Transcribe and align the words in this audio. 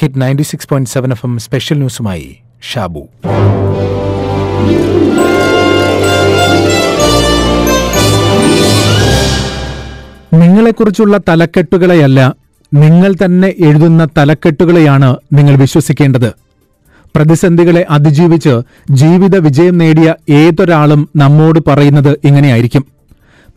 Hit 0.00 0.20
ninety 0.20 0.42
six 0.42 0.68
point 0.68 0.90
seven 0.90 1.10
F 1.10 1.26
M 1.26 1.38
special 1.38 1.76
ന്യൂസുമായി 1.76 2.36
Shabu. 2.72 3.02
നിങ്ങളെക്കുറിച്ചുള്ള 10.34 11.20
തലക്കെട്ടുകളെയല്ല 11.28 12.34
നിങ്ങൾ 12.74 13.14
തന്നെ 13.24 13.48
എഴുതുന്ന 13.48 14.08
തലക്കെട്ടുകളെയാണ് 14.18 15.16
നിങ്ങൾ 15.32 15.56
വിശ്വസിക്കേണ്ടത്. 15.56 16.32
പ്രതിസന്ധികളെ 17.16 17.86
അതിജീവിച്ച് 17.90 18.60
ജീവിത 18.90 19.36
വിജയം 19.36 19.78
നേടിയ 19.78 20.14
ഏതൊരാളും 20.28 21.08
നമ്മോട് 21.16 21.58
പറയുന്നത് 21.66 22.18
ഇങ്ങനെയായിരിക്കും. 22.24 22.86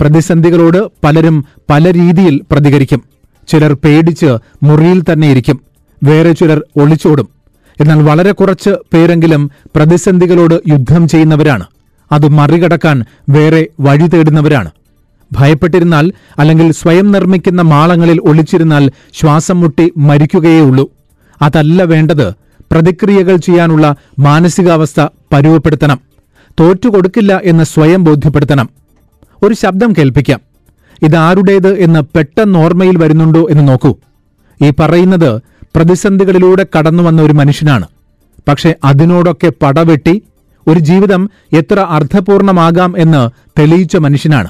പ്രതിസന്ധികളോട് 0.02 0.92
പലരും 1.04 1.46
പല 1.70 1.94
രീതിയിൽ 1.94 2.42
പ്രതികരിക്കും. 2.52 3.04
ചിലർ 3.48 3.74
പേടിച്ച് 3.74 4.38
മുറിയിൽ 4.64 5.02
തന്നെ 5.02 5.28
ഇരിക്കും. 5.32 5.73
വേറെ 6.04 6.32
ചിലർ 6.32 6.64
ഒളിച്ചോടും. 6.78 7.30
എന്നാൽ 7.82 8.04
വളരെ 8.04 8.32
കുറച്ച് 8.32 8.70
പേരെങ്കിലും 8.94 9.52
പ്രതിസന്ധികളോട് 9.76 10.62
യുദ്ധം 10.68 11.08
ചെയ്യുന്നവരാണ്. 11.08 11.66
അത് 12.12 12.28
മറികടക്കാൻ 12.28 13.06
വേറെ 13.30 13.68
വഴി 13.80 14.08
തേടുന്നവരാണ്. 14.08 14.72
ഭയപ്പെട്ടിരുന്നാൽ 15.32 16.12
അല്ലെങ്കിൽ 16.40 16.72
സ്വയം 16.72 17.12
നിർമ്മിക്കുന്ന 17.12 17.62
മാളങ്ങളിൽ 17.62 18.20
ഒളിച്ചിരുന്നാൽ 18.24 18.92
ശ്വാസം 19.14 19.62
മുട്ടി 19.62 19.92
മരിക്കുകയേ 19.98 20.62
ഉള്ളൂ 20.62 20.92
അതല്ല 21.42 21.84
വേണ്ടത് 21.84 22.34
പ്രതിക്രിയകൾ 22.72 23.36
ചെയ്യാനുള്ള 23.36 23.96
മാനസികാവസ്ഥ 24.20 25.08
പരുവപ്പെടുത്തണം. 25.34 26.00
തോറ്റുകൊടുക്കില്ല 26.60 27.42
എന്ന് 27.44 27.64
സ്വയം 27.64 28.04
ബോധ്യപ്പെടുത്തണം. 28.04 28.70
ഒരു 29.44 29.54
ശബ്ദം 29.54 29.94
കേൾപ്പിക്കാം. 29.98 30.40
ഇതാരുടേത് 31.04 31.80
എന്ന് 31.80 32.00
പെട്ടെന്ന് 32.00 32.60
ഓർമ്മയിൽ 32.60 32.98
വരുന്നുണ്ടോ 32.98 33.48
എന്ന് 33.50 33.68
നോക്കൂ. 33.68 33.96
ഈ 34.62 34.74
പറയുന്നത് 34.80 35.42
പ്രതിസന്ധികളിലൂടെ 35.76 36.64
കടന്നുവന്ന 36.76 37.22
ഒരു 37.22 37.34
മനുഷ്യനാണ് 37.34 37.86
പക്ഷെ 38.48 38.72
അതിനോടൊക്കെ 38.84 39.50
പടവെട്ടി 39.64 40.16
ഒരു 40.68 40.80
ജീവിതം 40.80 41.22
എത്ര 41.54 41.80
അർത്ഥപൂർണമാകാം 41.90 42.92
എന്ന് 42.98 43.22
തെളിയിച്ച 43.60 43.96
മനുഷ്യനാണ് 43.98 44.50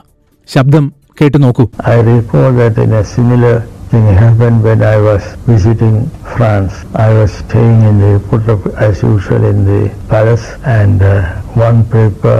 ശബ്ദം 0.50 0.86
കേട്ടു 1.22 1.38
നോക്കൂ 1.38 1.66
I 1.94 2.00
recall 2.08 2.52
that 2.54 2.78
in 2.78 2.94
a 2.94 3.04
similar 3.16 3.56
thing 3.92 4.06
happened 4.16 4.60
when 4.64 4.82
I 4.86 4.98
was 5.00 5.24
visiting 5.48 5.96
France. 6.34 6.74
I 6.98 7.10
was 7.14 7.32
staying 7.34 7.80
in 7.82 7.98
the 8.00 8.14
put 8.30 8.48
up 8.48 8.64
as 8.80 9.04
usual 9.06 9.44
in 9.46 9.60
the 9.64 9.82
palace 10.08 10.46
and 10.78 11.02
uh, 11.04 11.14
one 11.60 11.80
paper 11.88 12.38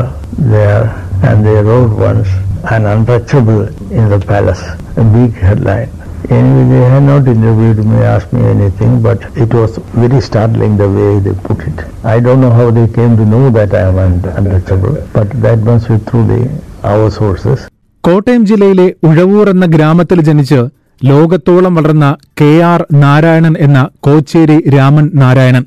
there 0.54 0.86
and 1.24 1.46
they 1.46 1.60
wrote 1.62 1.94
once 2.02 2.32
an 2.68 2.86
untouchable 2.86 3.62
in 3.92 4.10
the 4.10 4.20
palace, 4.24 4.64
a 4.96 5.06
big 5.10 5.34
headline. 5.40 5.92
Anyway, 6.30 6.66
they 6.70 6.84
had 6.86 7.04
not 7.04 7.28
interviewed 7.28 7.80
me, 7.84 7.98
asked 8.06 8.32
me 8.32 8.44
anything, 8.46 9.02
but 9.02 9.20
it 9.38 9.54
was 9.54 9.72
very 9.96 10.22
startling 10.22 10.78
the 10.78 10.90
way 10.90 11.20
they 11.20 11.34
put 11.40 11.60
it. 11.62 11.78
I 12.06 12.20
don't 12.20 12.42
know 12.42 12.52
how 12.52 12.70
they 12.72 12.88
came 12.90 13.18
to 13.18 13.26
know 13.26 13.50
that 13.50 13.74
I 13.74 13.84
am 13.84 13.98
un- 14.00 14.22
untouchable, 14.34 14.96
but 15.14 15.30
that 15.42 15.60
must 15.62 15.88
be 15.88 15.98
through 16.02 16.26
the 16.28 16.40
our 16.84 17.10
sources. 17.12 17.60
Kottayam 18.04 18.42
ജില്ലയിലെ 18.46 18.86
ഉഴവൂർ 19.04 19.50
എന്ന 19.50 19.66
ഗ്രാമത്തിൽ 19.66 20.22
ജനിച്ച് 20.22 20.60
ലോകത്തോളം 21.02 21.74
വളർന്ന 21.76 22.08
K 22.42 22.50
R 22.64 22.82
Narayanan 22.96 23.54
എന്ന 23.60 23.78
കോച്ചേരി 24.00 24.58
രാമൻ 24.76 25.10
നാരായണൻ 25.14 25.64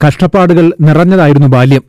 കഷ്ടപ്പാടുകൾ 0.00 0.66
നിറഞ്ഞതായിരുന്നു 0.80 1.48
ബാല്യം 1.48 1.84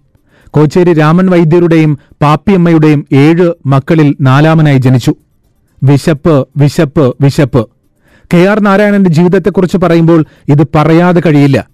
കോച്ചേരി 0.53 0.93
രാമൻ 0.93 1.27
വൈദ്യരുടെയും 1.33 1.91
പാപ്പിയമ്മയുടെയും 2.21 3.01
ഏഴ് 3.23 3.47
മക്കളിൽ 3.65 4.15
നാലാമനായി 4.27 4.77
ജനിച്ചു 4.85 5.13
വിശപ്പ് 5.81 6.35
വിശപ്പ് 6.55 7.05
വിശപ്പ് 7.21 7.61
കെ 8.33 8.41
ആർ 8.49 8.59
നാരായണന്റെ 8.59 9.09
ജീവിതത്തെക്കുറിച്ച് 9.09 9.77
പറയുമ്പോൾ 9.77 10.25
ഇത് 10.49 10.63
പറയാതെ 10.75 11.21
കഴിയില്ല. 11.25 11.67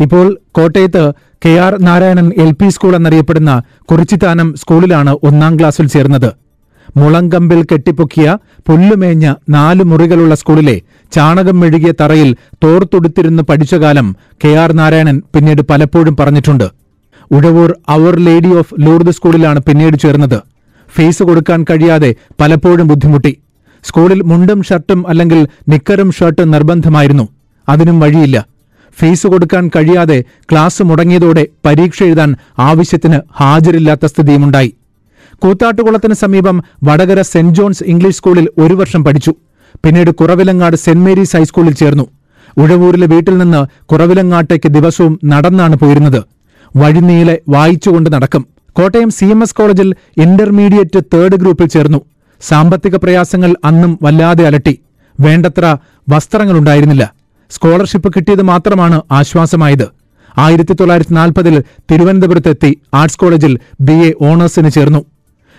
ഇപ്പോൾ 0.00 0.38
കോട്ടയത്ത് 0.52 1.02
K 1.44 1.52
R 1.58 1.72
Narayanan 1.80 2.32
L 2.36 2.52
P 2.52 2.68
school 2.68 2.96
എന്നറിയപ്പെടുന്ന 2.96 3.62
കുറിച്ചിത്താനം 3.90 4.54
സ്കൂളിലാണ് 4.56 5.12
ഒന്നാം 5.22 5.58
ക്ലാസ്സിൽ 5.58 5.86
ചേർന്നത്. 5.86 6.30
മുളങ്കമ്പിൽ 6.96 7.62
കെട്ടിപ്പൊക്കിയ 7.62 8.36
പുല്ലുമേഞ്ഞ 8.68 9.34
നാല് 9.48 9.82
മുറികളുള്ള 9.82 10.34
സ്കൂളിലെ 10.34 10.80
ചാണകം 11.12 11.60
മെഴുകിയ 11.60 11.92
തറയിൽ 12.00 12.36
തോർത്തൊടുത്തിരുന്ന് 12.64 13.42
പഠിച്ച 13.42 13.74
കാലം 13.74 14.16
കെ 14.44 14.48
ആർ 14.48 14.72
നാരായണൻ 14.72 15.22
പിന്നീട് 15.34 15.62
പലപ്പോഴും 15.70 16.16
പറഞ്ഞിട്ടുണ്ട്. 16.20 16.66
Uzhavoor 17.30 17.70
our 17.88 18.14
lady 18.18 18.50
of 18.54 18.74
Lourdes 18.80 19.10
സ്കൂളിലാണ് 19.10 19.60
പിന്നീട് 19.60 19.96
ചേർന്നത്. 19.96 20.38
ഫീസ് 20.88 21.22
കൊടുക്കാൻ 21.22 21.64
കഴിയാതെ 21.70 22.14
പലപ്പോഴും 22.40 22.86
ബുദ്ധിമുട്ടി. 22.88 23.32
സ്കൂളിൽ 23.82 24.22
മുണ്ടും 24.22 24.62
ഷർട്ടും 24.62 25.08
അല്ലെങ്കിൽ 25.08 25.46
നിക്കറും 25.68 26.12
ഷർട്ടും 26.12 26.50
നിർബന്ധമായിരുന്നു. 26.50 27.28
അതിനും 27.68 28.00
വഴിയില്ല. 28.00 28.46
ഫീസ് 28.98 29.26
കൊടുക്കാൻ 29.26 29.68
കഴിയാതെ 29.68 30.24
ക്ലാസ് 30.52 30.82
മുടങ്ങിയതോടെ 30.82 31.46
പരീക്ഷ 31.64 32.02
എഴുതാൻ 32.02 32.36
ആവശ്യത്തിന് 32.58 33.20
ഹാജരില്ലാത്ത 33.40 34.06
സ്ഥിതിയുമുണ്ടായി. 34.06 34.74
കൂത്താട്ടുകുളത്തിന് 35.42 36.14
സമീപം 36.14 36.62
വടകര 36.84 37.20
സെന്റ് 37.20 37.54
ജോൺസ് 37.54 37.84
ഇംഗ്ലീഷ് 37.84 38.16
സ്കൂളിൽ 38.16 38.48
ഒരു 38.58 38.74
വർഷം 38.74 39.04
പഠിച്ചു. 39.04 39.34
പിന്നീട് 39.84 40.10
കുറവിലങ്ങാട് 40.10 40.76
സെന്റ് 40.76 41.06
മേരീസ് 41.06 41.36
ഹൈസ്കൂളിൽ 41.36 41.72
ചേർന്നു. 41.72 42.06
ഉഴവൂരിലെ 42.56 43.06
വീട്ടിൽ 43.06 43.38
നിന്ന് 43.38 43.84
കുറവിലങ്ങാട്ടേക്ക് 43.86 44.68
ദിവസവും 44.68 45.20
നടന്നാണ് 45.24 45.76
പോയിരുന്നത്. 45.76 46.22
വഴിനീളെ 46.76 47.38
വായിച്ചുകൊണ്ട് 47.48 48.12
നടക്കും. 48.12 48.46
കോട്ടയം 48.72 49.10
സി 49.10 49.24
കോളേജിൽ 49.52 49.94
ഇന്റർമീഡിയറ്റ് 50.16 51.04
തേർഡ് 51.14 51.36
ഗ്രൂപ്പിൽ 51.36 51.66
ചേർന്നു. 51.66 52.00
സാമ്പത്തിക 52.42 52.96
പ്രയാസങ്ങൾ 52.96 53.56
അന്നും 53.64 53.98
വല്ലാതെ 54.02 54.46
അലട്ടി. 54.46 54.78
വേണ്ടത്ര 55.20 55.76
വസ്ത്രങ്ങളുണ്ടായിരുന്നില്ല. 56.08 57.12
സ്കോളർഷിപ്പ് 57.50 58.12
കിട്ടിയത് 58.16 58.42
മാത്രമാണ് 58.42 59.02
ആശ്വാസമായത്. 59.12 59.88
ആയിരത്തി 60.38 60.72
തൊള്ളായിരത്തി 60.72 61.12
നാൽപ്പതിൽ 61.12 61.62
തിരുവനന്തപുരത്തെത്തി 61.92 62.80
ആർട്സ് 62.94 63.18
കോളേജിൽ 63.18 63.58
ബി 63.80 63.92
എ 63.92 64.14
ഓണേഴ്സിന് 64.22 64.70
ചേർന്നു. 64.70 65.04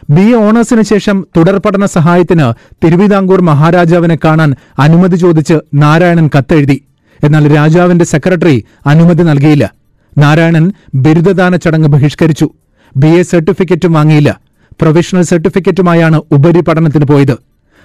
ബി 0.09 0.21
എ 0.21 0.35
ഓണേഴ്സിന് 0.35 0.81
ശേഷം 0.81 1.27
തുടർ 1.37 1.57
പഠന 1.57 1.85
സഹായത്തിന് 1.85 2.53
തിരുവിതാംകൂർ 2.85 3.41
മഹാരാജാവിനെ 3.41 4.17
കാണാൻ 4.25 4.55
അനുമതി 4.79 5.15
ചോദിച്ച് 5.15 5.59
നാരായണൻ 5.73 6.29
കത്തെഴുതി. 6.37 6.85
എന്നാൽ 7.23 7.55
രാജാവിന്റെ 7.55 8.05
സെക്രട്ടറി 8.05 8.65
അനുമതി 8.87 9.23
നൽകിയില്ല. 9.23 9.73
നാരായണൻ 10.17 10.71
ബിരുദദാന 10.95 11.55
ചടങ്ങ് 11.55 11.87
ബഹിഷ്കരിച്ചു. 11.87 12.49
ബി 12.97 13.07
എ 13.07 13.21
സർട്ടിഫിക്കറ്റും 13.21 13.93
വാങ്ങിയില്ല. 13.93 14.39
പ്രൊഫഷണൽ 14.81 15.21
സർട്ടിഫിക്കറ്റുമായാണ് 15.21 16.21
ഉപരിപഠനത്തിന് 16.31 17.05
പോയത്. 17.05 17.37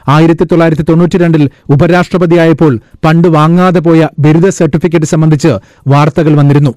ആയിരത്തി 0.09 0.44
തൊള്ളായിരത്തി 0.44 0.82
തൊണ്ണൂറ്റിരണ്ടിൽ 0.82 1.50
ഉപരാഷ്ട്രപതിയായപ്പോൾ 1.69 2.81
പണ്ട് 3.04 3.28
വാങ്ങാതെ 3.28 3.81
പോയ 3.81 4.09
ബിരുദ 4.19 4.49
സർട്ടിഫിക്കറ്റ് 4.49 5.06
സംബന്ധിച്ച് 5.06 5.48
വാർത്തകൾ 5.87 6.34
വന്നിരുന്നു. 6.34 6.75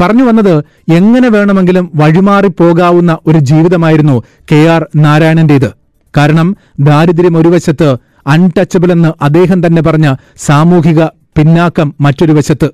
പറഞ്ഞു 0.00 0.24
വന്നത് 0.24 0.64
എങ്ങനെ 0.92 1.28
വേണമെങ്കിലും 1.28 1.92
വഴിമാറി 1.94 2.48
പോകാവുന്ന 2.48 3.18
ഒരു 3.26 3.38
ജീവിതമായിരുന്നു 3.38 4.22
കെ 4.52 4.66
ആർ 4.66 4.86
നാരായണന്റേത്. 4.96 5.70
കാരണം 6.16 6.56
ദാരിദ്ര്യം 6.80 7.36
ഒരു 7.36 7.48
വശത്ത് 7.48 7.96
അൺടച്ചബിൾ 8.26 8.92
എന്ന് 8.92 9.24
അദ്ദേഹം 9.24 9.66
തന്നെ 9.66 9.82
പറഞ്ഞ 9.82 10.14
സാമൂഹിക 10.36 11.04
പിന്നാക്കം 11.04 11.94
മറ്റൊരു 12.00 12.32
വശത്ത്. 12.32 12.70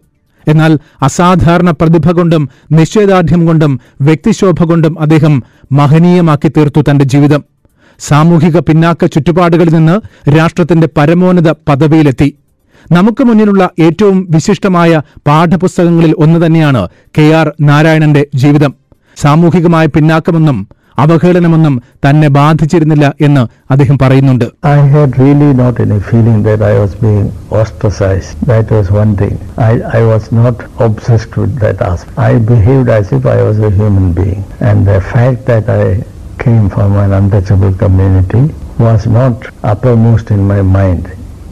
എന്നാൽ 0.48 0.78
അസാധാരണ 1.02 1.70
പ്രതിഭ 1.70 2.10
കൊണ്ടും 2.10 2.48
നിശ്ചയദാർഢ്യം 2.72 3.46
കൊണ്ടും 3.46 3.80
വ്യക്തിശോഭ 4.00 4.64
കൊണ്ടും 4.64 5.00
അദ്ദേഹം 5.00 5.42
മഹനീയമാക്കി 5.72 6.48
തീർത്തു 6.48 6.80
തന്റെ 6.90 7.04
ജീവിതം. 7.04 7.44
സാമൂഹിക 7.98 8.58
പിന്നാക്ക 8.58 9.06
ചുറ്റുപാടുകളിൽ 9.06 9.74
നിന്ന് 9.74 10.00
രാഷ്ട്രത്തിന്റെ 10.36 10.88
പരമോന്നത 10.96 11.50
പദവിയിലെത്തി. 11.68 12.38
നമുക്ക് 12.92 13.24
മുന്നിലുള്ള 13.24 13.70
ഏറ്റവും 13.80 14.26
വിശിഷ്ടമായ 14.30 15.02
പാഠപുസ്തകങ്ങളിൽ 15.26 16.14
ഒന്ന് 16.18 16.46
തന്നെയാണ് 16.46 16.88
കെ 17.18 17.22
ആർ 17.22 17.52
നാരായണന്റെ 17.60 18.26
ജീവിതം. 18.34 18.74
സാമൂഹികമായ 19.16 19.86
പിന്നാക്കമെന്നും 19.86 20.68
അവഹേളനമൊന്നും 20.98 21.74
തന്നെ 22.06 22.28
ബാധിച്ചിരുന്നില്ല 22.28 23.06
എന്ന് 23.20 23.42
അദ്ദേഹം 23.70 23.96
പറയുന്നുണ്ട് 23.96 24.46
I 24.74 24.80
had 24.94 25.10
really 25.18 25.50
not 25.54 25.74
any 25.78 25.98
feeling 26.00 26.38
that 26.42 26.60
I 26.62 26.74
was 26.78 26.92
being 26.96 27.26
ostracized. 27.52 28.32
That 28.46 28.70
was 28.70 28.86
one 28.92 29.12
thing. 29.14 29.34
I, 29.60 29.72
I 29.92 30.04
was 30.04 30.24
not 30.32 30.56
obsessed 30.78 31.36
with 31.36 31.54
that 31.56 31.80
aspect. 31.82 32.16
I 32.20 32.38
behaved 32.52 32.88
as 32.90 33.12
if 33.12 33.26
I 33.26 33.42
was 33.42 33.58
a 33.60 33.72
human 33.72 34.12
being. 34.12 34.40
And 34.60 34.86
the 34.86 35.00
fact 35.12 35.40
that 35.46 35.68
I 35.74 35.84
came 36.38 36.68
from 36.68 36.92
an 36.96 37.12
untouchable 37.12 37.74
community 37.74 38.44
was 38.78 39.06
not 39.08 39.36
uppermost 39.64 40.30
in 40.30 40.42
my 40.46 40.62
mind. 40.72 41.04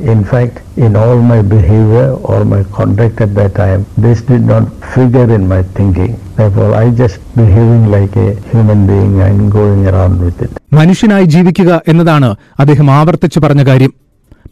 In 0.04 0.24
fact, 0.24 0.54
in 0.76 0.96
all 0.96 1.18
my 1.22 1.42
behavior 1.44 2.06
or 2.24 2.44
my 2.44 2.62
conduct 2.70 3.20
at 3.20 3.34
that 3.34 3.54
time, 3.54 3.86
this 3.96 4.22
did 4.22 4.42
not 4.44 4.64
figure 4.86 5.28
in 5.30 5.46
my 5.46 5.62
thinking. 5.70 6.12
Therefore, 6.36 6.74
I 6.74 6.90
just 6.92 7.18
behaving 7.36 7.88
like 7.88 8.16
a 8.18 8.30
human 8.44 8.86
being 8.86 9.20
and 9.20 9.50
going 9.52 9.82
around 9.86 10.16
with 10.20 10.38
it. 10.42 10.52
മനുഷ്യനായി 10.72 11.26
ജീവിക്കുക 11.34 11.72
എന്നതാണ് 11.88 12.30
അദ്ദേഹം 12.58 12.88
ആവർത്തിച്ചു 12.90 13.40
പറഞ്ഞ 13.40 13.64
കാര്യം 13.64 13.92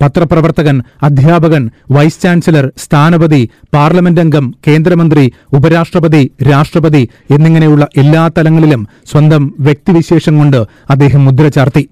പത്രപ്രവർത്തകൻ 0.02 0.76
അധ്യാപകൻ 1.02 1.62
vice 1.91 2.20
chancellor 2.20 2.67
സ്ഥാനപതി 2.79 3.41
parliament 3.75 4.20
അംഗം 4.20 4.47
കേന്ദ്രമന്ത്രി 4.67 5.25
ഉപരാഷ്ട്രപതി 5.56 6.23
രാഷ്ട്രപതി 6.50 7.02
എന്നിങ്ങനെയുള്ള 7.35 7.87
എല്ലാ 8.02 8.23
തലങ്ങളിലും 8.38 8.82
സ്വന്തം 9.11 9.43
വ്യക്തിവിശേഷം 9.67 10.37
കൊണ്ട് 10.41 10.61
അദ്ദേഹം 10.94 11.25
മുദ്ര 11.29 11.49
ചാർത്തി 11.49 11.85